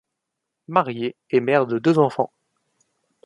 Mariée 0.67 1.15
et 1.29 1.41
mère 1.41 1.67
de 1.67 1.77
deux 1.77 1.99
enfants. 1.99 2.31